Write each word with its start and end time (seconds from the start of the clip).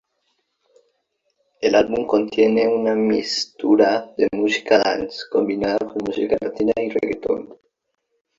El 1.61 1.75
álbum 1.75 2.07
contiene 2.07 2.67
una 2.67 2.95
mixtura 2.95 4.11
de 4.17 4.27
música 4.31 4.79
dance, 4.79 5.19
combinada 5.31 5.77
con 5.77 5.97
música 6.03 6.35
latina 6.41 6.73
y 6.77 6.89
reggaeton. 6.89 7.55